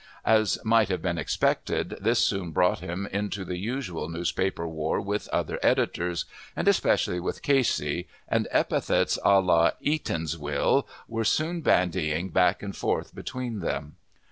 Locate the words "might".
0.65-0.89